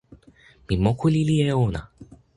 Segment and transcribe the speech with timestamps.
[0.67, 1.81] mi moku lili e ona.